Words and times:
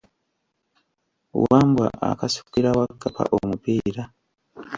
Wambwa 1.43 1.87
akasukira 2.11 2.69
Wakkapa 2.79 3.23
omupiira. 3.37 4.03